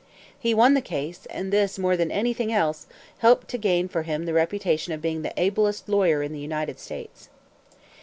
He 0.39 0.55
won 0.55 0.73
the 0.73 0.81
case; 0.81 1.27
and 1.29 1.53
this, 1.53 1.77
more 1.77 1.95
than 1.95 2.09
anything 2.09 2.51
else, 2.51 2.87
helped 3.19 3.49
to 3.49 3.59
gain 3.59 3.87
for 3.87 4.01
him 4.01 4.25
the 4.25 4.33
reputation 4.33 4.93
of 4.93 4.99
being 5.03 5.21
the 5.21 5.31
ablest 5.39 5.87
lawyer 5.87 6.23
in 6.23 6.33
the 6.33 6.39
United 6.39 6.79
States. 6.79 7.29